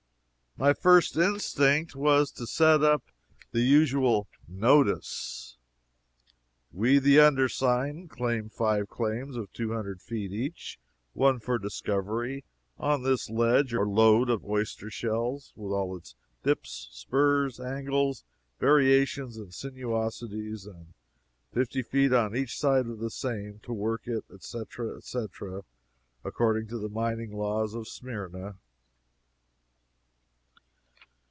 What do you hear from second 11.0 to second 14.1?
(and one for discovery,) on this ledge or